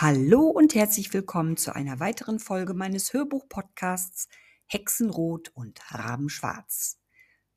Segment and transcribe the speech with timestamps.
[0.00, 4.28] Hallo und herzlich willkommen zu einer weiteren Folge meines Hörbuch-Podcasts
[4.66, 7.00] Hexenrot und Rabenschwarz.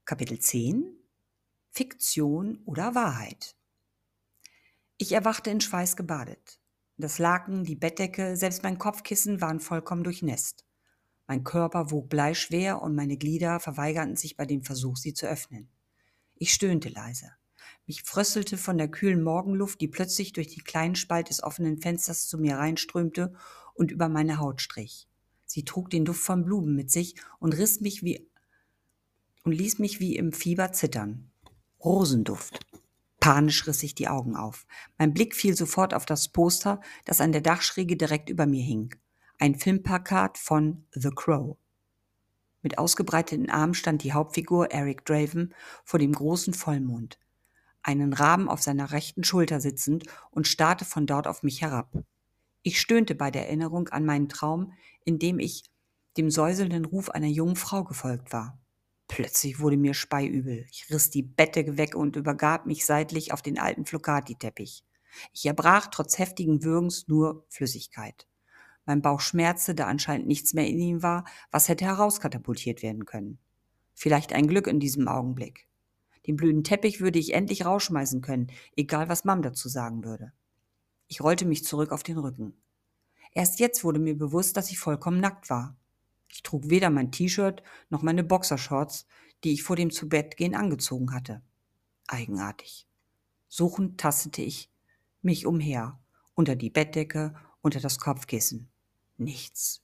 [0.05, 0.91] Kapitel 10
[1.69, 3.55] Fiktion oder Wahrheit.
[4.97, 6.59] Ich erwachte in Schweiß gebadet.
[6.97, 10.65] Das Laken, die Bettdecke, selbst mein Kopfkissen waren vollkommen durchnässt.
[11.27, 15.69] Mein Körper wog bleischwer und meine Glieder verweigerten sich bei dem Versuch, sie zu öffnen.
[16.33, 17.33] Ich stöhnte leise.
[17.91, 22.29] Mich frösselte von der kühlen Morgenluft, die plötzlich durch die kleinen Spalt des offenen Fensters
[22.29, 23.33] zu mir reinströmte
[23.73, 25.09] und über meine Haut strich.
[25.43, 28.25] Sie trug den Duft von Blumen mit sich und riss mich wie
[29.43, 31.31] und ließ mich wie im Fieber zittern.
[31.83, 32.65] Rosenduft.
[33.19, 34.65] Panisch riss ich die Augen auf.
[34.97, 38.95] Mein Blick fiel sofort auf das Poster, das an der Dachschräge direkt über mir hing.
[39.37, 41.57] Ein Filmplakat von The Crow.
[42.61, 45.53] Mit ausgebreiteten Armen stand die Hauptfigur Eric Draven
[45.83, 47.19] vor dem großen Vollmond
[47.83, 51.91] einen Raben auf seiner rechten Schulter sitzend und starrte von dort auf mich herab.
[52.63, 55.63] Ich stöhnte bei der Erinnerung an meinen Traum, in dem ich
[56.17, 58.59] dem säuselnden Ruf einer jungen Frau gefolgt war.
[59.07, 60.65] Plötzlich wurde mir speiübel.
[60.71, 64.83] Ich riss die Bettdecke weg und übergab mich seitlich auf den alten Flocati-Teppich.
[65.33, 68.27] Ich erbrach trotz heftigen Würgens nur Flüssigkeit.
[68.85, 73.37] Mein Bauch schmerzte, da anscheinend nichts mehr in ihm war, was hätte herauskatapultiert werden können.
[73.93, 75.67] Vielleicht ein Glück in diesem Augenblick.
[76.27, 80.33] Den blöden Teppich würde ich endlich rausschmeißen können, egal was Mom dazu sagen würde.
[81.07, 82.53] Ich rollte mich zurück auf den Rücken.
[83.33, 85.75] Erst jetzt wurde mir bewusst, dass ich vollkommen nackt war.
[86.29, 89.05] Ich trug weder mein T-Shirt noch meine Boxershorts,
[89.43, 91.41] die ich vor dem Zubettgehen angezogen hatte.
[92.07, 92.87] Eigenartig.
[93.47, 94.71] Suchend tastete ich
[95.21, 95.99] mich umher,
[96.35, 98.69] unter die Bettdecke, unter das Kopfkissen.
[99.17, 99.83] Nichts.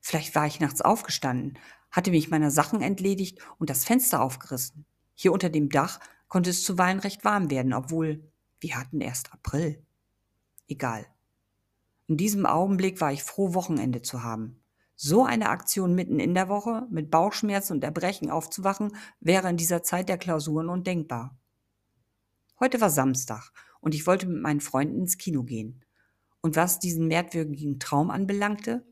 [0.00, 1.58] Vielleicht war ich nachts aufgestanden,
[1.90, 4.86] hatte mich meiner Sachen entledigt und das Fenster aufgerissen.
[5.14, 8.22] Hier unter dem Dach konnte es zuweilen recht warm werden, obwohl
[8.60, 9.84] wir hatten erst April.
[10.68, 11.06] Egal.
[12.06, 14.62] In diesem Augenblick war ich froh, Wochenende zu haben.
[14.94, 19.82] So eine Aktion mitten in der Woche mit Bauchschmerzen und Erbrechen aufzuwachen, wäre in dieser
[19.82, 21.36] Zeit der Klausuren undenkbar.
[22.60, 23.50] Heute war Samstag
[23.80, 25.84] und ich wollte mit meinen Freunden ins Kino gehen.
[26.40, 28.86] Und was diesen merkwürdigen Traum anbelangte,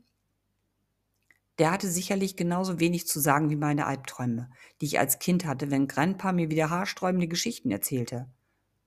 [1.61, 4.49] der hatte sicherlich genauso wenig zu sagen wie meine Albträume,
[4.81, 8.27] die ich als Kind hatte, wenn Grandpa mir wieder haarsträubende Geschichten erzählte.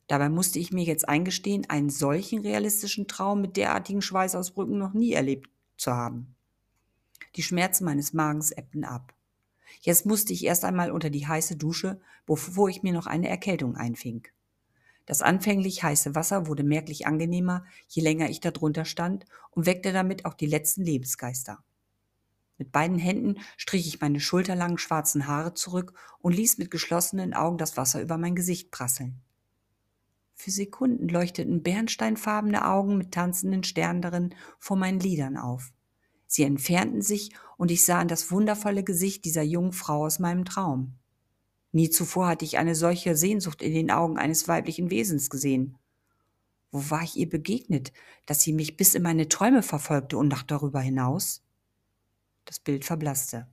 [0.09, 5.13] Dabei musste ich mir jetzt eingestehen, einen solchen realistischen Traum mit derartigen Schweißausbrücken noch nie
[5.13, 6.35] erlebt zu haben.
[7.37, 9.15] Die Schmerzen meines Magens ebbten ab.
[9.81, 13.77] Jetzt musste ich erst einmal unter die heiße Dusche, bevor ich mir noch eine Erkältung
[13.77, 14.27] einfing.
[15.07, 20.25] Das anfänglich heiße Wasser wurde merklich angenehmer, je länger ich darunter stand und weckte damit
[20.25, 21.63] auch die letzten Lebensgeister.
[22.57, 27.59] Mit beiden Händen strich ich meine schulterlangen schwarzen Haare zurück und ließ mit geschlossenen Augen
[27.59, 29.21] das Wasser über mein Gesicht prasseln.
[30.35, 35.73] Für Sekunden leuchteten bernsteinfarbene Augen mit tanzenden Sternen darin vor meinen Lidern auf.
[36.27, 40.45] Sie entfernten sich und ich sah in das wundervolle Gesicht dieser jungen Frau aus meinem
[40.45, 40.95] Traum.
[41.71, 45.77] Nie zuvor hatte ich eine solche Sehnsucht in den Augen eines weiblichen Wesens gesehen.
[46.71, 47.93] Wo war ich ihr begegnet,
[48.27, 51.44] dass sie mich bis in meine Träume verfolgte und noch darüber hinaus?
[52.45, 53.47] Das Bild verblasste.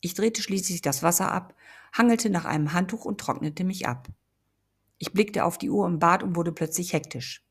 [0.00, 1.54] Ich drehte schließlich das Wasser ab,
[1.92, 4.08] hangelte nach einem Handtuch und trocknete mich ab.
[4.98, 7.44] Ich blickte auf die Uhr im Bad und wurde plötzlich hektisch.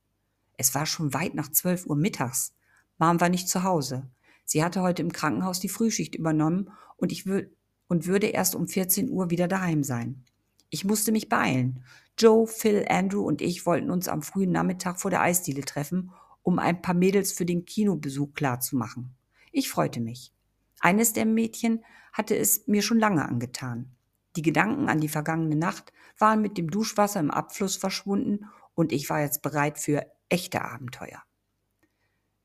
[0.57, 2.55] Es war schon weit nach zwölf Uhr mittags.
[2.97, 4.09] Mom war nicht zu Hause.
[4.45, 7.49] Sie hatte heute im Krankenhaus die Frühschicht übernommen und ich wür
[7.87, 10.23] und würde erst um 14 Uhr wieder daheim sein.
[10.69, 11.83] Ich musste mich beeilen.
[12.17, 16.11] Joe, Phil, Andrew und ich wollten uns am frühen Nachmittag vor der Eisdiele treffen,
[16.41, 19.15] um ein paar Mädels für den Kinobesuch klarzumachen.
[19.51, 20.34] Ich freute mich.
[20.79, 23.95] Eines der Mädchen hatte es mir schon lange angetan.
[24.35, 29.09] Die Gedanken an die vergangene Nacht waren mit dem Duschwasser im Abfluss verschwunden und ich
[29.09, 31.23] war jetzt bereit für echte Abenteuer.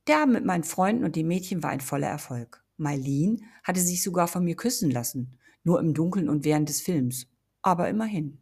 [0.07, 2.65] Der Abend mit meinen Freunden und den Mädchen war ein voller Erfolg.
[2.77, 7.29] Mailin hatte sich sogar von mir küssen lassen, nur im Dunkeln und während des Films,
[7.63, 8.39] aber immerhin.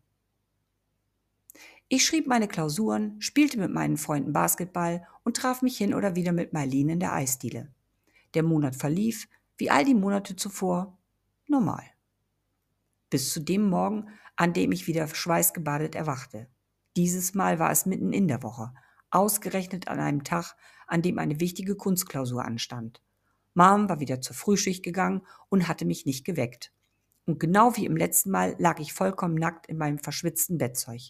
[1.89, 6.33] Ich schrieb meine Klausuren, spielte mit meinen Freunden Basketball und traf mich hin oder wieder
[6.33, 7.73] mit Mailin in der Eisdiele.
[8.35, 9.27] Der Monat verlief,
[9.59, 10.97] wie all die Monate zuvor,
[11.47, 11.85] normal.
[13.11, 16.49] Bis zu dem Morgen, an dem ich wieder schweißgebadet erwachte.
[16.97, 18.73] Dieses Mal war es mitten in der Woche,
[19.11, 20.55] ausgerechnet an einem Tag,
[20.87, 23.03] an dem eine wichtige Kunstklausur anstand.
[23.55, 26.73] Mom war wieder zur Frühschicht gegangen und hatte mich nicht geweckt.
[27.27, 31.03] Und genau wie im letzten Mal lag ich vollkommen nackt in meinem verschwitzten Bettzeug.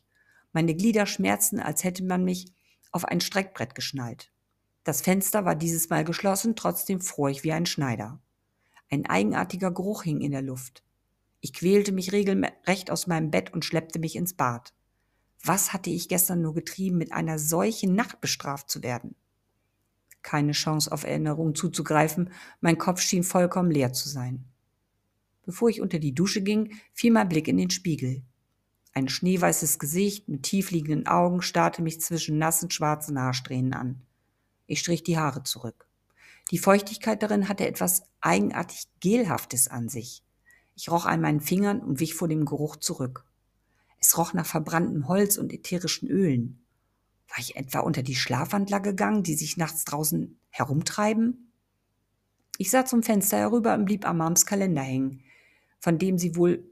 [0.53, 2.53] Meine Glieder schmerzten, als hätte man mich
[2.91, 4.33] auf ein Streckbrett geschnallt.
[4.85, 8.21] Das Fenster war dieses Mal geschlossen, trotzdem fror ich wie ein Schneider.
[8.91, 10.83] Ein eigenartiger Geruch hing in der Luft.
[11.41, 14.73] Ich quälte mich regelrecht aus meinem Bett und schleppte mich ins Bad.
[15.45, 19.15] Was hatte ich gestern nur getrieben, mit einer solchen Nacht bestraft zu werden?
[20.23, 22.31] Keine Chance auf Erinnerungen zuzugreifen,
[22.61, 24.45] mein Kopf schien vollkommen leer zu sein.
[25.45, 28.23] Bevor ich unter die Dusche ging, fiel mein Blick in den Spiegel.
[28.93, 34.03] Ein schneeweißes Gesicht mit tiefliegenden Augen starrte mich zwischen nassen schwarzen Haarsträhnen an.
[34.67, 35.88] Ich strich die Haare zurück.
[36.51, 40.23] Die Feuchtigkeit darin hatte etwas eigenartig Gelhaftes an sich.
[40.75, 43.25] Ich roch an meinen Fingern und wich vor dem Geruch zurück.
[44.01, 46.65] Es roch nach verbranntem Holz und ätherischen Ölen.
[47.29, 51.53] War ich etwa unter die Schlafwandler gegangen, die sich nachts draußen herumtreiben?
[52.57, 55.23] Ich sah zum Fenster herüber und blieb am Mams Kalender hängen,
[55.81, 56.65] von dem sie wohl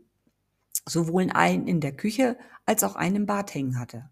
[0.87, 4.11] sowohl einen in der Küche als auch einen im Bad hängen hatte.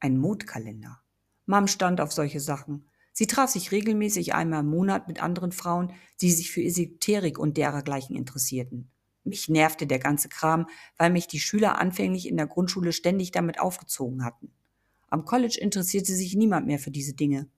[0.00, 1.00] Ein Mondkalender.
[1.46, 2.88] Mom stand auf solche Sachen.
[3.12, 7.56] Sie traf sich regelmäßig einmal im Monat mit anderen Frauen, die sich für Esoterik und
[7.56, 8.90] derergleichen interessierten.
[9.24, 10.66] Mich nervte der ganze Kram,
[10.96, 14.52] weil mich die Schüler anfänglich in der Grundschule ständig damit aufgezogen hatten.
[15.08, 17.48] Am College interessierte sich niemand mehr für diese Dinge.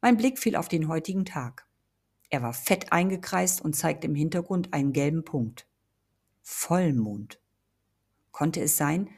[0.00, 1.66] Mein Blick fiel auf den heutigen Tag.
[2.30, 5.66] Er war fett eingekreist und zeigte im Hintergrund einen gelben Punkt.
[6.42, 7.40] Vollmond.
[8.30, 9.08] Konnte es sein,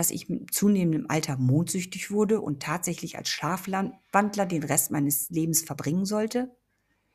[0.00, 5.60] dass ich mit zunehmendem Alter mondsüchtig wurde und tatsächlich als Schlafwandler den Rest meines Lebens
[5.60, 6.56] verbringen sollte?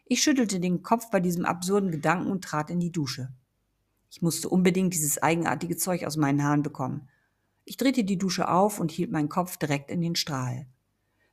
[0.05, 3.33] Ich schüttelte den Kopf bei diesem absurden Gedanken und trat in die Dusche.
[4.11, 7.09] Ich musste unbedingt dieses eigenartige Zeug aus meinen Haaren bekommen.
[7.63, 10.67] Ich drehte die Dusche auf und hielt meinen Kopf direkt in den Strahl.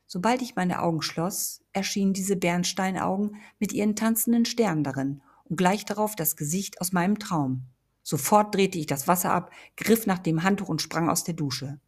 [0.07, 5.85] Sobald ich meine Augen schloss, erschienen diese Bernsteinaugen mit ihren tanzenden Sternen darin und gleich
[5.85, 7.67] darauf das Gesicht aus meinem Traum.
[8.03, 11.79] Sofort drehte ich das Wasser ab, griff nach dem Handtuch und sprang aus der Dusche.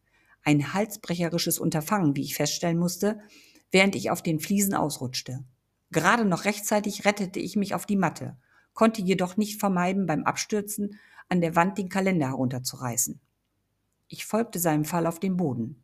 [0.44, 3.20] Ein halsbrecherisches Unterfangen, wie ich feststellen musste,
[3.72, 5.44] während ich auf den Fliesen ausrutschte.
[5.92, 8.38] Gerade noch rechtzeitig rettete ich mich auf die Matte,
[8.74, 13.20] konnte jedoch nicht vermeiden, beim Abstürzen an der Wand den Kalender herunterzureißen.
[14.08, 15.84] Ich folgte seinem Fall auf den Boden.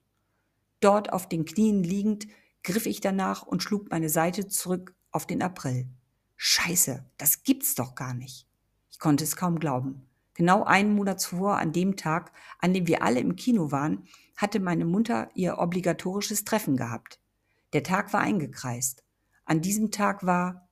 [0.80, 2.28] Dort auf den Knien liegend
[2.64, 5.90] griff ich danach und schlug meine Seite zurück auf den April.
[6.38, 8.48] Scheiße, das gibt's doch gar nicht.
[8.90, 10.08] Ich konnte es kaum glauben.
[10.42, 14.60] Genau einen Monat zuvor, an dem Tag, an dem wir alle im Kino waren, hatte
[14.60, 17.20] meine Mutter ihr obligatorisches Treffen gehabt.
[17.74, 19.04] Der Tag war eingekreist.
[19.46, 20.68] An diesem Tag war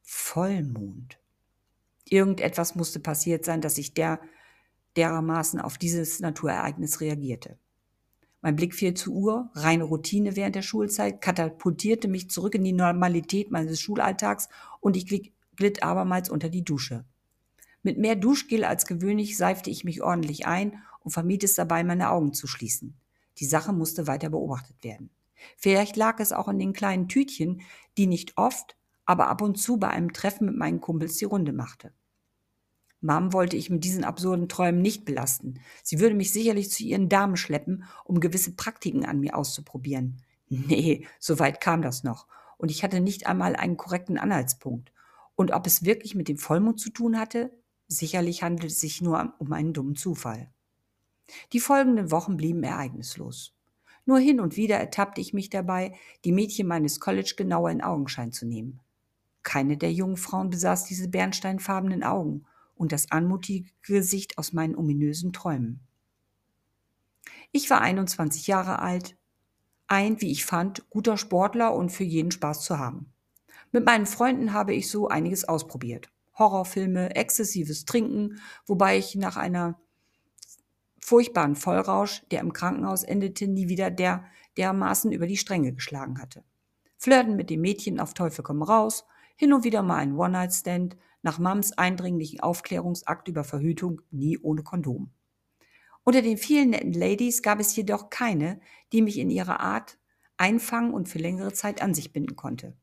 [0.00, 1.18] Vollmond.
[2.08, 4.18] Irgendetwas musste passiert sein, dass ich der,
[4.96, 7.58] dermaßen auf dieses Naturereignis reagierte.
[8.40, 12.72] Mein Blick fiel zur Uhr, reine Routine während der Schulzeit, katapultierte mich zurück in die
[12.72, 14.48] Normalität meines Schulalltags
[14.80, 15.06] und ich
[15.54, 17.04] glitt abermals unter die Dusche.
[17.82, 22.10] Mit mehr Duschgel als gewöhnlich seifte ich mich ordentlich ein und vermied es dabei, meine
[22.10, 22.94] Augen zu schließen.
[23.38, 25.10] Die Sache musste weiter beobachtet werden.
[25.56, 27.62] Vielleicht lag es auch in den kleinen Tütchen,
[27.98, 31.52] die nicht oft, aber ab und zu bei einem Treffen mit meinen Kumpels die Runde
[31.52, 31.92] machte.
[33.00, 35.58] Mom wollte ich mit diesen absurden Träumen nicht belasten.
[35.82, 40.22] Sie würde mich sicherlich zu ihren Damen schleppen, um gewisse Praktiken an mir auszuprobieren.
[40.48, 42.28] Nee, so weit kam das noch.
[42.58, 44.92] Und ich hatte nicht einmal einen korrekten Anhaltspunkt.
[45.34, 47.50] Und ob es wirklich mit dem Vollmond zu tun hatte,
[47.88, 50.50] Sicherlich handelt es sich nur um einen dummen Zufall.
[51.52, 53.54] Die folgenden Wochen blieben ereignislos.
[54.04, 55.94] Nur hin und wieder ertappte ich mich dabei,
[56.24, 58.80] die Mädchen meines College genauer in Augenschein zu nehmen.
[59.42, 62.44] Keine der jungen Frauen besaß diese bernsteinfarbenen Augen
[62.74, 65.80] und das anmutige Gesicht aus meinen ominösen Träumen.
[67.52, 69.16] Ich war 21 Jahre alt,
[69.86, 73.12] ein, wie ich fand, guter Sportler und für jeden Spaß zu haben.
[73.72, 76.11] Mit meinen Freunden habe ich so einiges ausprobiert.
[76.38, 79.80] Horrorfilme, exzessives Trinken, wobei ich nach einer
[80.98, 84.24] furchtbaren Vollrausch, der im Krankenhaus endete, nie wieder der
[84.56, 86.44] dermaßen über die Stränge geschlagen hatte.
[86.98, 89.04] Flirten mit dem Mädchen auf Teufel komm raus,
[89.36, 95.10] hin und wieder mal ein One-Night-Stand, nach Mams eindringlichen Aufklärungsakt über Verhütung, nie ohne Kondom.
[96.04, 98.60] Unter den vielen netten Ladies gab es jedoch keine,
[98.92, 99.98] die mich in ihrer Art
[100.36, 102.76] einfangen und für längere Zeit an sich binden konnte.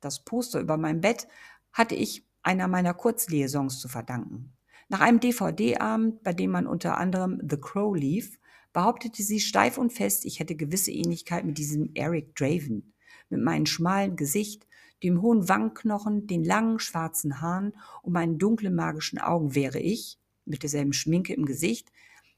[0.00, 1.28] Das Poster über meinem Bett
[1.72, 4.52] hatte ich einer meiner Kurzliaisons zu verdanken.
[4.88, 8.38] Nach einem DVD-Abend, bei dem man unter anderem The Crow lief,
[8.72, 12.92] behauptete sie steif und fest, ich hätte gewisse Ähnlichkeit mit diesem Eric Draven.
[13.30, 14.66] Mit meinem schmalen Gesicht,
[15.02, 20.62] dem hohen Wangenknochen, den langen schwarzen Haaren und meinen dunklen magischen Augen wäre ich, mit
[20.62, 21.90] derselben Schminke im Gesicht,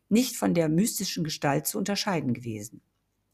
[0.08, 2.80] nicht von der mystischen Gestalt zu unterscheiden gewesen.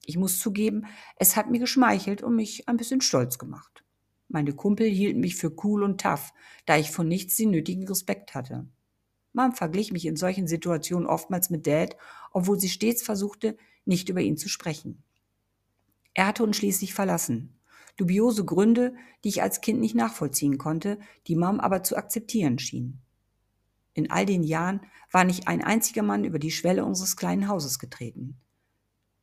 [0.04, 0.86] Ich muss zugeben,
[1.16, 3.84] es hat mir geschmeichelt und mich ein bisschen stolz gemacht.
[4.32, 6.32] Meine Kumpel hielten mich für cool und tough,
[6.64, 8.66] da ich von nichts den nötigen Respekt hatte.
[9.34, 11.98] Mom verglich mich in solchen Situationen oftmals mit Dad,
[12.32, 15.02] obwohl sie stets versuchte, nicht über ihn zu sprechen.
[16.14, 17.58] Er hatte uns schließlich verlassen.
[17.98, 23.02] Dubiose Gründe, die ich als Kind nicht nachvollziehen konnte, die Mom aber zu akzeptieren schien.
[23.92, 27.78] In all den Jahren war nicht ein einziger Mann über die Schwelle unseres kleinen Hauses
[27.78, 28.38] getreten.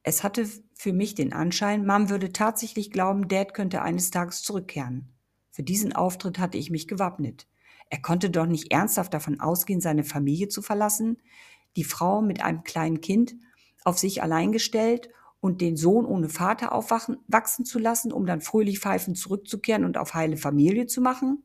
[0.04, 5.10] Es hatte für mich den Anschein, Mom würde tatsächlich glauben, Dad könnte eines Tages zurückkehren.
[5.52, 7.48] Für diesen Auftritt hatte ich mich gewappnet.
[7.90, 11.18] Er konnte doch nicht ernsthaft davon ausgehen, seine Familie zu verlassen,
[11.76, 13.36] die Frau mit einem kleinen Kind
[13.84, 15.10] auf sich allein gestellt
[15.42, 20.14] und den Sohn ohne Vater aufwachsen zu lassen, um dann fröhlich pfeifend zurückzukehren und auf
[20.14, 21.44] heile Familie zu machen?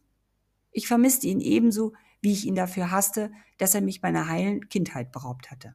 [0.70, 5.12] Ich vermisste ihn ebenso, wie ich ihn dafür hasste, dass er mich meiner heilen Kindheit
[5.12, 5.74] beraubt hatte.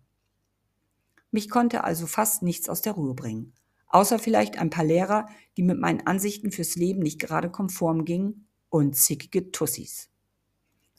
[1.32, 3.54] Mich konnte also fast nichts aus der Ruhe bringen,
[3.88, 8.48] außer vielleicht ein paar Lehrer, die mit meinen Ansichten fürs Leben nicht gerade konform gingen,
[8.70, 10.10] und zickige Tussis.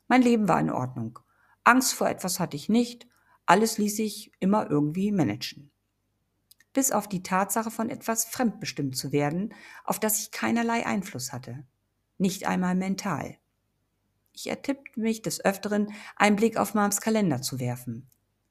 [0.08, 1.20] Mein Leben war in Ordnung.
[1.64, 3.06] Angst vor etwas hatte ich nicht,
[3.46, 5.70] alles ließ sich immer irgendwie managen.
[6.72, 11.64] Bis auf die Tatsache von etwas fremdbestimmt zu werden, auf das ich keinerlei Einfluss hatte.
[12.18, 13.38] Nicht einmal mental.
[14.32, 18.08] Ich ertippte mich des Öfteren, einen Blick auf Mams Kalender zu werfen.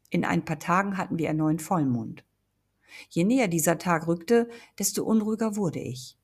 [0.10, 2.24] In ein paar Tagen hatten wir erneut Vollmond.
[3.10, 6.18] Je näher dieser Tag rückte, desto unruhiger wurde ich.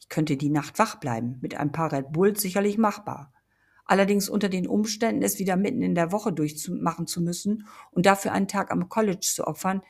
[0.00, 3.32] Ich könnte die Nacht wach bleiben, mit ein paar Red Bulls sicherlich machbar.
[3.84, 8.32] Allerdings unter den Umständen, es wieder mitten in der Woche durchmachen zu müssen und dafür
[8.32, 9.82] einen Tag am College zu opfern,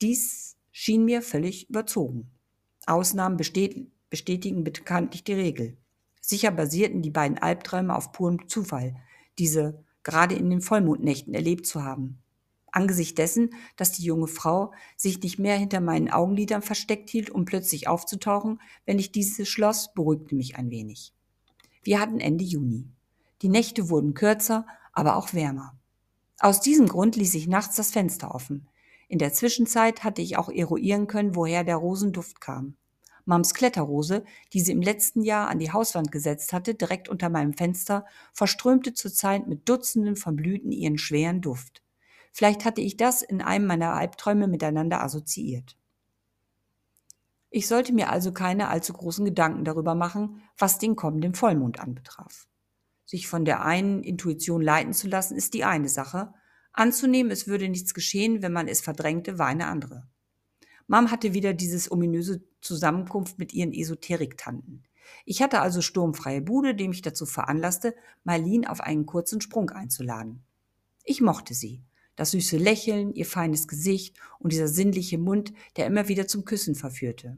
[0.00, 2.30] dies schien mir völlig überzogen.
[2.86, 5.76] Ausnahmen bestätigen bekanntlich die Regel.
[6.20, 8.96] Sicher basierten die beiden Albträume auf purem Zufall,
[9.38, 12.23] diese gerade in den Vollmondnächten erlebt zu haben.
[12.74, 17.44] Angesichts dessen, dass die junge Frau sich nicht mehr hinter meinen Augenlidern versteckt hielt, um
[17.44, 21.12] plötzlich aufzutauchen, wenn ich diese schloss, beruhigte mich ein wenig.
[21.84, 22.88] Wir hatten Ende Juni.
[23.42, 25.78] Die Nächte wurden kürzer, aber auch wärmer.
[26.40, 28.68] Aus diesem Grund ließ ich nachts das Fenster offen.
[29.06, 32.74] In der Zwischenzeit hatte ich auch eruieren können, woher der Rosenduft kam.
[33.24, 37.52] Mams Kletterrose, die sie im letzten Jahr an die Hauswand gesetzt hatte, direkt unter meinem
[37.52, 41.83] Fenster, verströmte zurzeit mit Dutzenden von Blüten ihren schweren Duft.
[42.34, 45.78] Vielleicht hatte ich das in einem meiner Albträume miteinander assoziiert.
[47.48, 52.48] Ich sollte mir also keine allzu großen Gedanken darüber machen, was den kommenden Vollmond anbetraf.
[53.04, 56.34] Sich von der einen Intuition leiten zu lassen, ist die eine Sache.
[56.72, 60.08] Anzunehmen, es würde nichts geschehen, wenn man es verdrängte, war eine andere.
[60.88, 64.82] Mom hatte wieder dieses ominöse Zusammenkunft mit ihren Esoterik-Tanten.
[65.24, 70.42] Ich hatte also sturmfreie Bude, die mich dazu veranlasste, Marlene auf einen kurzen Sprung einzuladen.
[71.04, 71.84] Ich mochte sie.
[72.16, 76.74] Das süße Lächeln, ihr feines Gesicht und dieser sinnliche Mund, der immer wieder zum Küssen
[76.74, 77.36] verführte.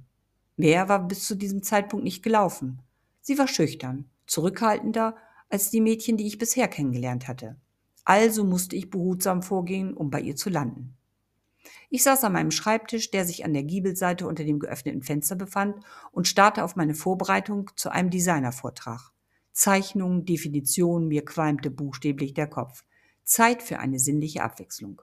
[0.57, 2.83] Mehr war bis zu diesem Zeitpunkt nicht gelaufen.
[3.21, 5.17] Sie war schüchtern, zurückhaltender
[5.49, 7.57] als die Mädchen, die ich bisher kennengelernt hatte.
[8.05, 10.97] Also musste ich behutsam vorgehen, um bei ihr zu landen.
[11.91, 15.77] Ich saß an meinem Schreibtisch, der sich an der Giebelseite unter dem geöffneten Fenster befand,
[16.13, 19.13] und starrte auf meine Vorbereitung zu einem Designervortrag.
[19.53, 22.85] Zeichnungen, Definitionen, mir qualmte buchstäblich der Kopf.
[23.27, 25.03] Zeit für eine sinnliche Abwechslung.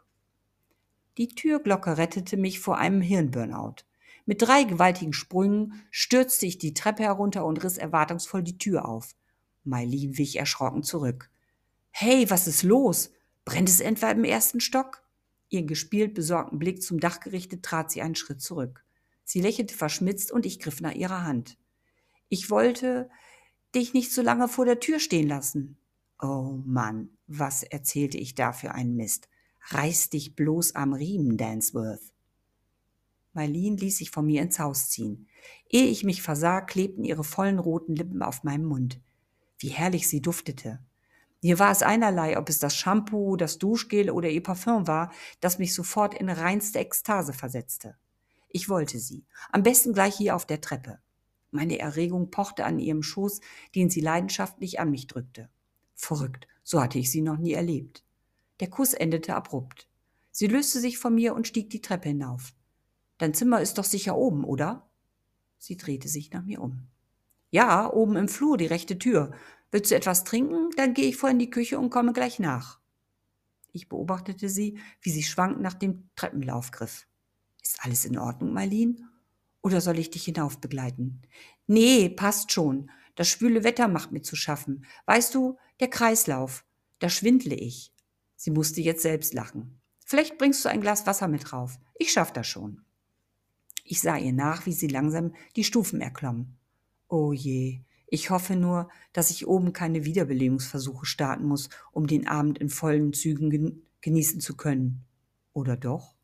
[1.17, 3.83] Die Türglocke rettete mich vor einem Hirnburnout.
[4.25, 9.15] Mit drei gewaltigen Sprüngen stürzte ich die Treppe herunter und riss erwartungsvoll die Tür auf.
[9.63, 11.29] Mailin wich erschrocken zurück.
[11.91, 13.11] Hey, was ist los?
[13.45, 15.03] Brennt es etwa im ersten Stock?
[15.49, 18.83] Ihren gespielt besorgten Blick zum Dach gerichtet, trat sie einen Schritt zurück.
[19.23, 21.57] Sie lächelte verschmitzt und ich griff nach ihrer Hand.
[22.29, 23.09] Ich wollte
[23.75, 25.77] dich nicht so lange vor der Tür stehen lassen.
[26.25, 29.27] Oh Mann, was erzählte ich da für einen Mist?
[29.71, 32.13] Reiß dich bloß am Riemen, Dansworth.
[33.33, 35.27] Marlene ließ sich von mir ins Haus ziehen.
[35.69, 39.01] Ehe ich mich versah, klebten ihre vollen roten Lippen auf meinem Mund.
[39.57, 40.79] Wie herrlich sie duftete.
[41.41, 45.11] Mir war es einerlei, ob es das Shampoo, das Duschgel oder ihr Parfüm war,
[45.41, 47.97] das mich sofort in reinste Ekstase versetzte.
[48.47, 50.99] Ich wollte sie, am besten gleich hier auf der Treppe.
[51.51, 53.41] Meine Erregung pochte an ihrem Schoß,
[53.75, 55.49] den sie leidenschaftlich an mich drückte.
[56.03, 58.03] Verrückt, so hatte ich sie noch nie erlebt.
[58.59, 59.87] Der Kuss endete abrupt.
[60.31, 62.53] Sie löste sich von mir und stieg die Treppe hinauf.
[63.19, 64.89] Dein Zimmer ist doch sicher oben, oder?
[65.59, 66.87] Sie drehte sich nach mir um.
[67.51, 69.31] Ja, oben im Flur, die rechte Tür.
[69.71, 70.71] Willst du etwas trinken?
[70.75, 72.81] Dann gehe ich vor in die Küche und komme gleich nach.
[73.71, 77.07] Ich beobachtete sie, wie sie schwankend nach dem Treppenlauf griff.
[77.61, 78.97] Ist alles in Ordnung, Marlene?
[79.61, 81.21] Oder soll ich dich hinauf begleiten?
[81.65, 82.91] Nee, passt schon.
[83.15, 84.85] Das schwüle Wetter macht mir zu schaffen.
[85.05, 86.65] Weißt du, der Kreislauf.
[86.99, 87.93] Da schwindle ich.
[88.35, 89.81] Sie musste jetzt selbst lachen.
[90.05, 91.79] Vielleicht bringst du ein Glas Wasser mit rauf.
[91.97, 92.81] Ich schaff das schon.
[93.83, 96.55] Ich sah ihr nach, wie sie langsam die Stufen erklomm.
[97.07, 102.59] Oh je, ich hoffe nur, dass ich oben keine Wiederbelebungsversuche starten muss, um den Abend
[102.59, 105.03] in vollen Zügen genießen zu können.
[105.53, 106.15] Oder doch?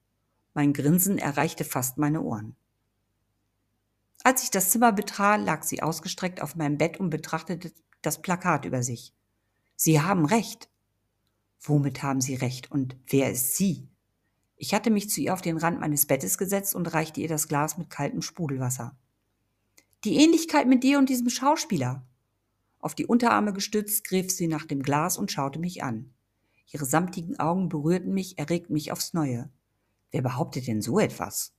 [0.53, 2.55] Mein Grinsen erreichte fast meine Ohren.
[4.23, 8.65] Als ich das Zimmer betrat, lag sie ausgestreckt auf meinem Bett und betrachtete das Plakat
[8.65, 9.13] über sich.
[9.81, 10.69] Sie haben recht.
[11.62, 13.88] Womit haben Sie recht und wer ist sie?
[14.57, 17.48] Ich hatte mich zu ihr auf den Rand meines Bettes gesetzt und reichte ihr das
[17.48, 18.98] Glas mit kaltem Sprudelwasser.
[20.03, 22.05] Die Ähnlichkeit mit dir und diesem Schauspieler.
[22.79, 26.13] Auf die Unterarme gestützt, griff sie nach dem Glas und schaute mich an.
[26.74, 29.50] Ihre samtigen Augen berührten mich, erregten mich aufs Neue.
[30.12, 31.53] Wer behauptet denn so etwas?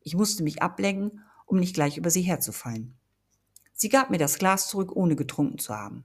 [0.00, 2.96] Ich musste mich ablenken, um nicht gleich über sie herzufallen.
[3.74, 6.04] Sie gab mir das Glas zurück, ohne getrunken zu haben.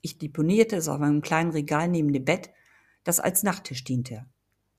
[0.00, 2.50] Ich deponierte es auf einem kleinen Regal neben dem Bett,
[3.04, 4.26] das als Nachttisch diente.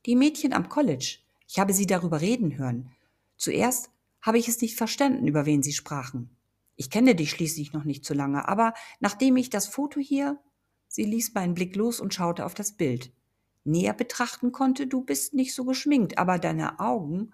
[0.05, 1.19] Die Mädchen am College.
[1.47, 2.91] Ich habe sie darüber reden hören.
[3.37, 3.89] Zuerst
[4.21, 6.35] habe ich es nicht verstanden, über wen sie sprachen.
[6.75, 10.39] Ich kenne dich schließlich noch nicht so lange, aber nachdem ich das Foto hier.
[10.87, 13.13] Sie ließ meinen Blick los und schaute auf das Bild.
[13.63, 17.33] Näher betrachten konnte, du bist nicht so geschminkt, aber deine Augen,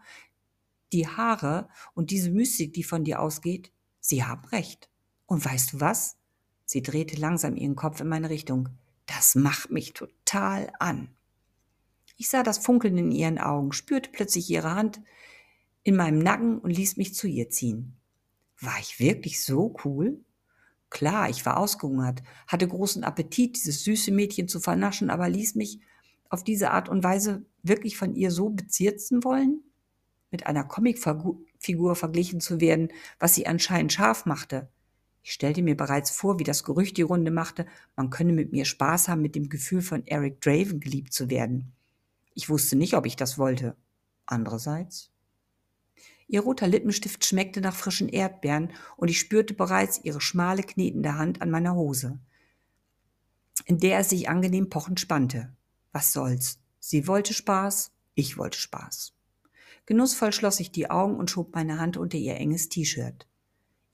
[0.91, 4.89] die Haare und diese Mystik, die von dir ausgeht, sie haben recht.
[5.25, 6.16] Und weißt du was?
[6.67, 8.67] Sie drehte langsam ihren Kopf in meine Richtung.
[9.05, 11.07] Das macht mich total an.
[12.17, 15.01] Ich sah das Funkeln in ihren Augen, spürte plötzlich ihre Hand
[15.83, 17.95] in meinem Nacken und ließ mich zu ihr ziehen.
[18.59, 20.19] War ich wirklich so cool?
[20.89, 25.79] Klar, ich war ausgehungert, hatte großen Appetit, dieses süße Mädchen zu vernaschen, aber ließ mich
[26.27, 29.63] auf diese Art und Weise wirklich von ihr so bezirzen wollen?
[30.31, 34.69] Mit einer Comicfigur verglichen zu werden, was sie anscheinend scharf machte.
[35.27, 37.65] Ich stellte mir bereits vor, wie das Gerücht die Runde machte,
[37.97, 41.73] man könne mit mir Spaß haben, mit dem Gefühl von Eric Draven geliebt zu werden.
[42.33, 43.75] Ich wusste nicht, ob ich das wollte.
[44.25, 45.11] Andererseits.
[46.29, 51.41] Ihr roter Lippenstift schmeckte nach frischen Erdbeeren und ich spürte bereits ihre schmale, knetende Hand
[51.41, 52.19] an meiner Hose,
[53.65, 55.53] in der es sich angenehm pochend spannte.
[55.91, 56.61] Was soll's?
[56.79, 59.11] Sie wollte Spaß, ich wollte Spaß.
[59.87, 63.27] Genussvoll schloss ich die Augen und schob meine Hand unter ihr enges T-Shirt.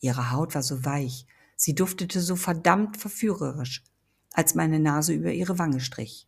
[0.03, 3.85] Ihre Haut war so weich, sie duftete so verdammt verführerisch,
[4.33, 6.27] als meine Nase über ihre Wange strich.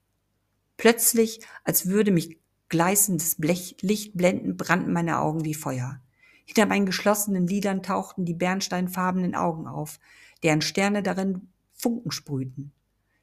[0.78, 2.40] Plötzlich, als würde mich
[2.70, 6.02] gleißendes Blechlicht blenden, brannten meine Augen wie Feuer.
[6.46, 10.00] Hinter meinen geschlossenen Lidern tauchten die bernsteinfarbenen Augen auf,
[10.42, 12.72] deren Sterne darin Funken sprühten.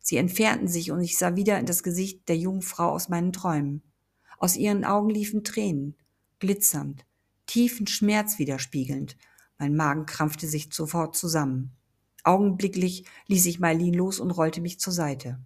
[0.00, 3.32] Sie entfernten sich und ich sah wieder in das Gesicht der jungen Frau aus meinen
[3.32, 3.82] Träumen.
[4.36, 5.96] Aus ihren Augen liefen Tränen,
[6.40, 7.06] glitzernd,
[7.46, 9.16] tiefen Schmerz widerspiegelnd.
[9.62, 11.70] Mein Magen krampfte sich sofort zusammen.
[12.24, 15.38] Augenblicklich ließ ich Marlene los und rollte mich zur Seite.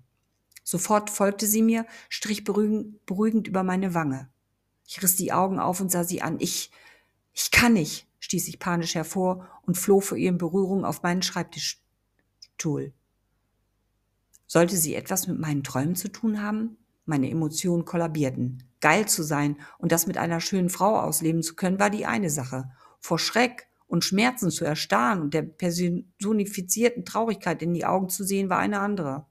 [0.65, 4.31] Sofort folgte sie mir, strich beruhigend, über meine Wange.
[4.87, 6.37] Ich riss die Augen auf und sah sie an.
[6.41, 6.71] Ich,
[7.35, 12.95] ich kann nicht, stieß ich panisch hervor und floh vor ihren Berührungen auf meinen Schreibtischstuhl.
[14.47, 16.79] Sollte sie etwas mit meinen Träumen zu tun haben?
[17.05, 18.63] Meine Emotionen kollabierten.
[18.81, 22.31] Geil zu sein und das mit einer schönen Frau ausleben zu können, war die eine
[22.31, 22.71] Sache.
[22.99, 28.51] Vor Schreck und Schmerzen zu erstarren und der personifizierten Traurigkeit in die Augen zu sehen,
[28.51, 29.27] war eine andere.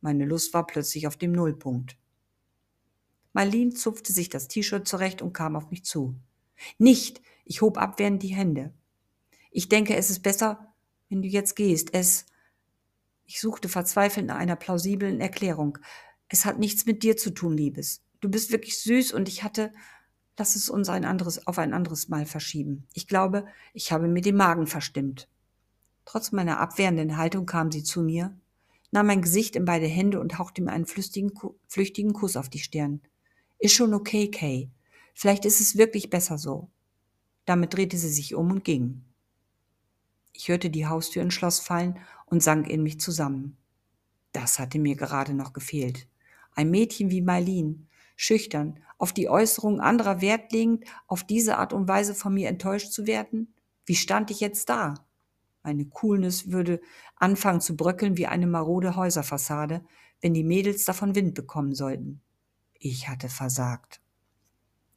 [0.00, 1.96] Meine Lust war plötzlich auf dem Nullpunkt.
[3.32, 6.14] Marlene zupfte sich das T-Shirt zurecht und kam auf mich zu.
[6.78, 7.20] Nicht!
[7.44, 8.74] Ich hob abwehrend die Hände.
[9.50, 10.74] Ich denke, es ist besser,
[11.08, 11.94] wenn du jetzt gehst.
[11.94, 12.26] Es.
[13.24, 15.78] Ich suchte verzweifelt nach einer plausiblen Erklärung.
[16.28, 18.04] Es hat nichts mit dir zu tun, Liebes.
[18.20, 19.72] Du bist wirklich süß und ich hatte.
[20.38, 22.86] Lass es uns ein anderes, auf ein anderes Mal verschieben.
[22.94, 25.28] Ich glaube, ich habe mir den Magen verstimmt.
[26.04, 28.38] Trotz meiner abwehrenden Haltung kam sie zu mir,
[28.92, 31.32] nahm mein Gesicht in beide Hände und hauchte mir einen flüchtigen,
[31.66, 33.02] flüchtigen Kuss auf die Stirn.
[33.58, 34.70] Ist schon okay, Kay.
[35.12, 36.70] Vielleicht ist es wirklich besser so.
[37.44, 39.04] Damit drehte sie sich um und ging.
[40.32, 43.56] Ich hörte die Haustür ins Schloss fallen und sank in mich zusammen.
[44.30, 46.06] Das hatte mir gerade noch gefehlt.
[46.54, 47.87] Ein Mädchen wie Marlene,
[48.18, 52.90] schüchtern, auf die Äußerungen anderer Wert legend, auf diese Art und Weise von mir enttäuscht
[52.90, 53.54] zu werden?
[53.86, 54.94] Wie stand ich jetzt da?
[55.62, 56.80] Meine Coolness würde
[57.14, 59.84] anfangen zu bröckeln wie eine marode Häuserfassade,
[60.20, 62.20] wenn die Mädels davon Wind bekommen sollten.
[62.74, 64.00] Ich hatte versagt.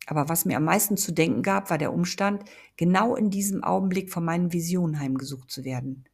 [0.07, 2.43] Aber was mir am meisten zu denken gab, war der Umstand,
[2.75, 6.05] genau in diesem Augenblick von meinen Visionen heimgesucht zu werden.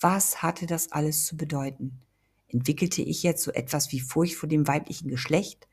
[0.00, 2.00] Was hatte das alles zu bedeuten?
[2.48, 5.68] Entwickelte ich jetzt so etwas wie Furcht vor dem weiblichen Geschlecht?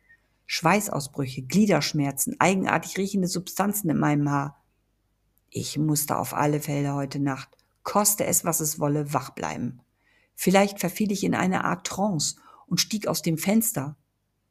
[0.53, 4.61] Schweißausbrüche, Gliederschmerzen, eigenartig riechende Substanzen in meinem Haar.
[5.49, 9.79] Ich musste auf alle Fälle heute Nacht koste es, was es wolle, wach bleiben.
[10.35, 12.35] Vielleicht verfiel ich in eine Art Trance
[12.67, 13.95] und stieg aus dem Fenster,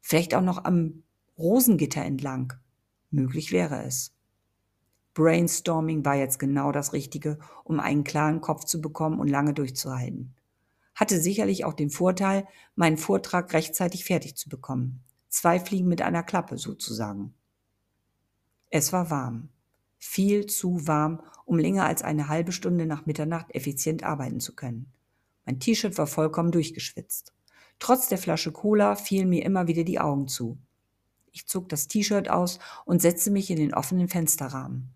[0.01, 1.03] vielleicht auch noch am
[1.39, 2.55] Rosengitter entlang.
[3.11, 4.15] Möglich wäre es.
[5.13, 10.35] Brainstorming war jetzt genau das Richtige, um einen klaren Kopf zu bekommen und lange durchzuhalten.
[10.95, 15.03] Hatte sicherlich auch den Vorteil, meinen Vortrag rechtzeitig fertig zu bekommen.
[15.31, 17.33] Zwei Fliegen mit einer Klappe sozusagen.
[18.69, 19.49] Es war warm
[20.01, 24.91] viel zu warm, um länger als eine halbe Stunde nach Mitternacht effizient arbeiten zu können.
[25.45, 27.35] Mein T-Shirt war vollkommen durchgeschwitzt.
[27.79, 30.59] Trotz der Flasche Cola fielen mir immer wieder die Augen zu.
[31.33, 34.89] Ich zog das T-Shirt aus und setzte mich in den offenen Fensterrahmen.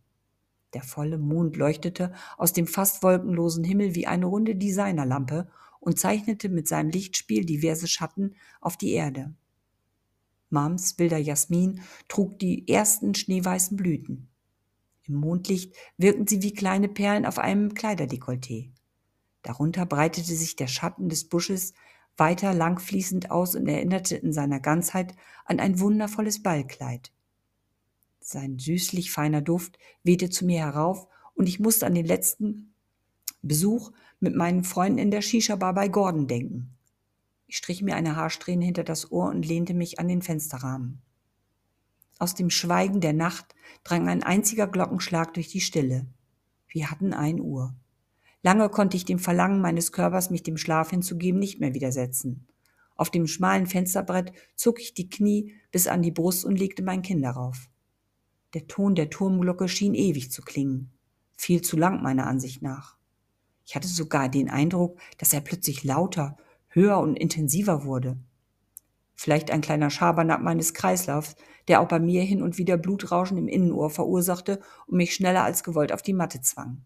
[0.72, 5.48] Der volle Mond leuchtete aus dem fast wolkenlosen Himmel wie eine runde Designerlampe
[5.80, 9.34] und zeichnete mit seinem Lichtspiel diverse Schatten auf die Erde.
[10.50, 14.28] Mams wilder Jasmin trug die ersten schneeweißen Blüten.
[15.06, 18.70] Im Mondlicht wirkten sie wie kleine Perlen auf einem Kleiderdekolleté.
[19.42, 21.74] Darunter breitete sich der Schatten des Busches
[22.16, 27.12] weiter langfließend aus und erinnerte in seiner Ganzheit an ein wundervolles Ballkleid.
[28.20, 32.74] Sein süßlich feiner Duft wehte zu mir herauf und ich musste an den letzten
[33.42, 36.73] Besuch mit meinen Freunden in der Shisha-Bar bei Gordon denken.
[37.54, 41.00] Ich strich mir eine Haarsträhne hinter das Ohr und lehnte mich an den Fensterrahmen.
[42.18, 46.04] Aus dem Schweigen der Nacht drang ein einziger Glockenschlag durch die Stille.
[46.66, 47.72] Wir hatten ein Uhr.
[48.42, 52.48] Lange konnte ich dem Verlangen meines Körpers, mich dem Schlaf hinzugeben, nicht mehr widersetzen.
[52.96, 57.02] Auf dem schmalen Fensterbrett zog ich die Knie bis an die Brust und legte mein
[57.02, 57.70] Kinn darauf.
[58.54, 60.90] Der Ton der Turmglocke schien ewig zu klingen.
[61.36, 62.96] Viel zu lang meiner Ansicht nach.
[63.64, 66.36] Ich hatte sogar den Eindruck, dass er plötzlich lauter,
[66.74, 68.16] höher und intensiver wurde.
[69.14, 71.36] Vielleicht ein kleiner Schabernack meines Kreislaufs,
[71.68, 75.62] der auch bei mir hin und wieder Blutrauschen im Innenohr verursachte und mich schneller als
[75.62, 76.82] gewollt auf die Matte zwang.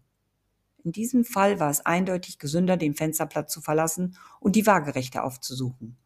[0.83, 5.97] In diesem Fall war es eindeutig gesünder, den Fensterplatz zu verlassen und die Waagerechte aufzusuchen.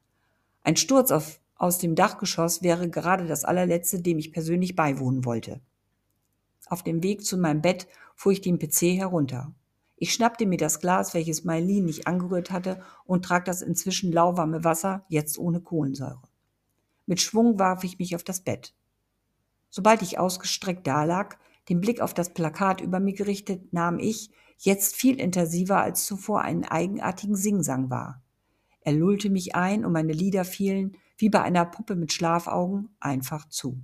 [0.63, 5.61] Ein Sturz auf aus dem Dachgeschoss wäre gerade das allerletzte, dem ich persönlich beiwohnen wollte.
[6.67, 9.53] Auf dem Weg zu meinem Bett fuhr ich den PC herunter.
[9.95, 14.63] Ich schnappte mir das Glas, welches Mailin nicht angerührt hatte, und trank das inzwischen lauwarme
[14.63, 16.21] Wasser, jetzt ohne Kohlensäure.
[17.05, 18.73] Mit Schwung warf ich mich auf das Bett.
[19.69, 21.37] Sobald ich ausgestreckt dalag,
[21.69, 26.41] den Blick auf das Plakat über mir gerichtet, nahm ich, jetzt viel intensiver als zuvor,
[26.41, 28.21] einen eigenartigen Singsang wahr.
[28.81, 33.47] Er lullte mich ein und meine Lieder fielen, wie bei einer Puppe mit Schlafaugen, einfach
[33.47, 33.81] zu.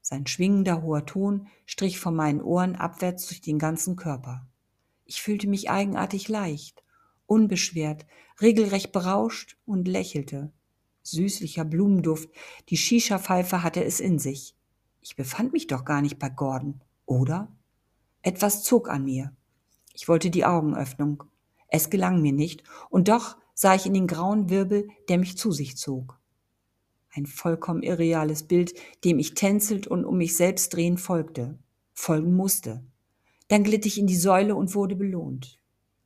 [0.00, 4.46] Sein schwingender hoher Ton strich von meinen Ohren abwärts durch den ganzen Körper.
[5.10, 6.84] Ich fühlte mich eigenartig leicht,
[7.24, 8.04] unbeschwert,
[8.42, 10.52] regelrecht berauscht und lächelte.
[11.02, 12.28] Süßlicher Blumenduft,
[12.68, 14.54] die Shisha-Pfeife hatte es in sich.
[15.00, 17.50] Ich befand mich doch gar nicht bei Gordon, oder?
[18.20, 19.34] Etwas zog an mir.
[19.94, 21.16] Ich wollte die Augen öffnen.
[21.68, 25.52] Es gelang mir nicht, und doch sah ich in den grauen Wirbel, der mich zu
[25.52, 26.20] sich zog.
[27.14, 28.74] Ein vollkommen irreales Bild,
[29.06, 31.58] dem ich tänzelt und um mich selbst drehend folgte,
[31.94, 32.84] folgen musste.
[33.48, 35.58] Dann glitt ich in die Säule und wurde belohnt.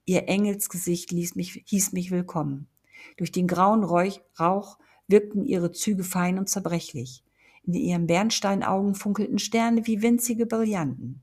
[0.05, 2.69] Ihr Engelsgesicht ließ mich, hieß mich willkommen.
[3.17, 4.79] Durch den grauen Rauch
[5.09, 7.25] wirkten ihre Züge fein und zerbrechlich.
[7.65, 11.23] In ihren Bernsteinaugen funkelten Sterne wie winzige Brillanten.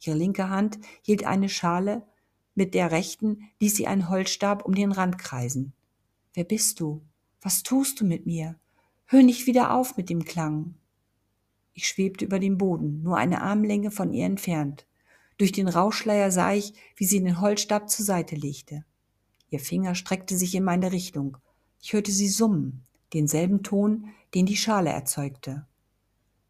[0.00, 2.02] Ihre linke Hand hielt eine Schale,
[2.54, 5.72] mit der rechten ließ sie einen Holzstab um den Rand kreisen.
[6.34, 7.02] Wer bist du?
[7.40, 8.56] Was tust du mit mir?
[9.06, 10.74] Hör nicht wieder auf mit dem Klang.
[11.72, 14.87] Ich schwebte über dem Boden, nur eine Armlänge von ihr entfernt.
[15.38, 18.84] Durch den Rauschleier sah ich, wie sie den Holzstab zur Seite legte.
[19.50, 21.38] Ihr Finger streckte sich in meine Richtung.
[21.80, 25.66] Ich hörte sie summen, denselben Ton, den die Schale erzeugte.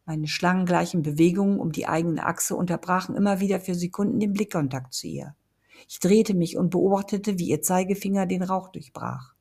[0.07, 5.07] Meine schlangengleichen Bewegungen um die eigene Achse unterbrachen immer wieder für Sekunden den Blickkontakt zu
[5.07, 5.37] ihr.
[5.87, 9.35] Ich drehte mich und beobachtete, wie ihr Zeigefinger den Rauch durchbrach.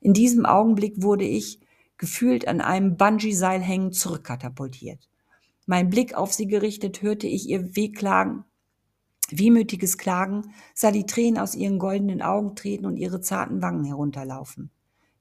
[0.00, 1.60] In diesem Augenblick wurde ich,
[1.96, 5.08] gefühlt an einem Bungee-Seil hängend, zurückkatapultiert.
[5.66, 8.44] Mein Blick auf sie gerichtet, hörte ich ihr Wehklagen,
[9.38, 14.70] wehmütiges Klagen, sah die Tränen aus ihren goldenen Augen treten und ihre zarten Wangen herunterlaufen.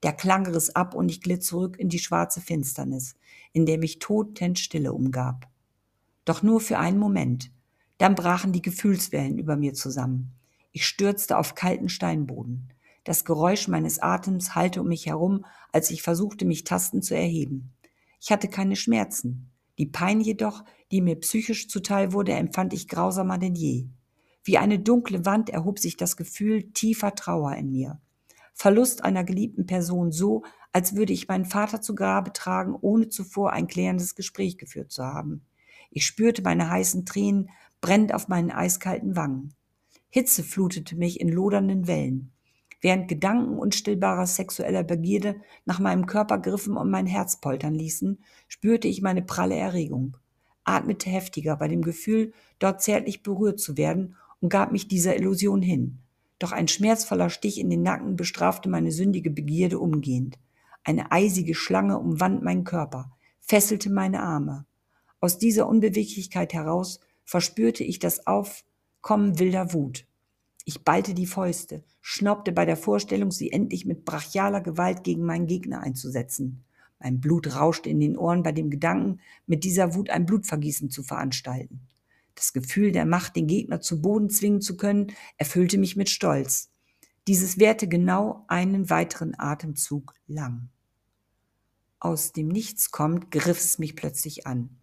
[0.03, 3.15] Der Klang riss ab und ich glitt zurück in die schwarze Finsternis,
[3.51, 5.49] in der mich Todtenstille umgab.
[6.25, 7.51] Doch nur für einen Moment.
[7.97, 10.31] Dann brachen die Gefühlswellen über mir zusammen.
[10.71, 12.69] Ich stürzte auf kalten Steinboden.
[13.03, 17.73] Das Geräusch meines Atems hallte um mich herum, als ich versuchte, mich tastend zu erheben.
[18.21, 19.49] Ich hatte keine Schmerzen.
[19.77, 23.87] Die Pein jedoch, die mir psychisch zuteil wurde, empfand ich grausamer denn je.
[24.49, 28.01] Wie eine dunkle Wand erhob sich das Gefühl tiefer Trauer in mir.
[28.55, 30.41] Verlust einer geliebten Person so,
[30.73, 35.03] als würde ich meinen Vater zu Grabe tragen, ohne zuvor ein klärendes Gespräch geführt zu
[35.03, 35.45] haben.
[35.91, 39.53] Ich spürte meine heißen Tränen brennend auf meinen eiskalten Wangen.
[40.09, 42.31] Hitze flutete mich in lodernden Wellen.
[42.81, 45.35] Während Gedanken unstillbarer sexueller Begierde
[45.65, 50.17] nach meinem Körper griffen und mein Herz poltern ließen, spürte ich meine pralle Erregung,
[50.63, 55.61] atmete heftiger bei dem Gefühl, dort zärtlich berührt zu werden und gab mich dieser Illusion
[55.61, 55.99] hin.
[56.39, 60.39] Doch ein schmerzvoller Stich in den Nacken bestrafte meine sündige Begierde umgehend.
[60.83, 64.65] Eine eisige Schlange umwand meinen Körper, fesselte meine Arme.
[65.19, 68.63] Aus dieser Unbeweglichkeit heraus verspürte ich das Auf
[69.01, 70.05] Kommen wilder Wut.
[70.65, 75.47] Ich ballte die Fäuste, schnaubte bei der Vorstellung, sie endlich mit brachialer Gewalt gegen meinen
[75.47, 76.63] Gegner einzusetzen.
[76.99, 81.01] Mein Blut rauschte in den Ohren bei dem Gedanken, mit dieser Wut ein Blutvergießen zu
[81.01, 81.81] veranstalten.
[82.39, 86.71] Das Gefühl der Macht, den Gegner zu Boden zwingen zu können, erfüllte mich mit Stolz.
[87.27, 90.69] Dieses währte genau einen weiteren Atemzug lang.
[91.99, 94.77] Aus dem Nichts kommt, griff es mich plötzlich an.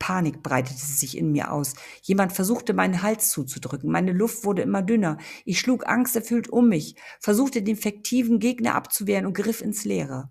[0.00, 1.74] Panik breitete sich in mir aus.
[2.02, 3.88] Jemand versuchte, meinen Hals zuzudrücken.
[3.88, 5.18] Meine Luft wurde immer dünner.
[5.44, 10.28] Ich schlug angsterfüllt um mich, versuchte den fiktiven Gegner abzuwehren und griff ins Leere.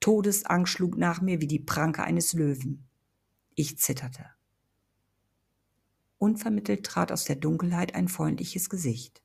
[0.00, 2.86] Todesangst schlug nach mir wie die Pranke eines Löwen.
[3.54, 4.33] Ich zitterte.
[6.24, 9.20] Unvermittelt trat aus der Dunkelheit ein freundliches Gesicht.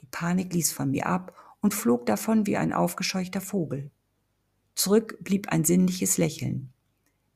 [0.00, 3.92] Die Panik ließ von mir ab und flog davon wie ein aufgescheuchter Vogel.
[4.74, 6.72] Zurück blieb ein sinnliches Lächeln.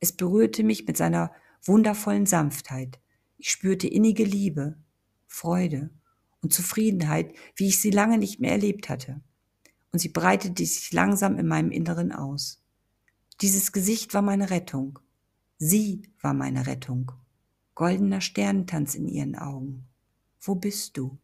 [0.01, 1.31] Es berührte mich mit seiner
[1.63, 2.99] wundervollen Sanftheit.
[3.37, 4.77] Ich spürte innige Liebe,
[5.25, 5.89] Freude
[6.41, 9.21] und Zufriedenheit, wie ich sie lange nicht mehr erlebt hatte.
[9.93, 12.61] Und sie breitete sich langsam in meinem Inneren aus.
[13.39, 14.99] Dieses Gesicht war meine Rettung.
[15.57, 17.13] Sie war meine Rettung.
[17.75, 19.85] Goldener Sternentanz in ihren Augen.
[20.41, 21.17] Wo bist du?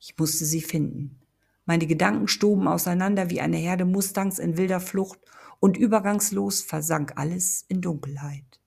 [0.00, 1.20] Ich musste sie finden.
[1.66, 5.18] Meine Gedanken stoben auseinander wie eine Herde Mustangs in wilder Flucht
[5.60, 8.60] und übergangslos versank alles in Dunkelheit.